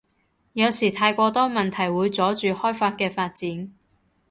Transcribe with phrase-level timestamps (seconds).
[0.53, 3.71] 有時太過多問題會阻住開法嘅發展